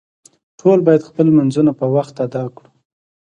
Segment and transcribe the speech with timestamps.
[0.59, 2.69] ټول باید خپل لمونځونه په وخت ادا کړو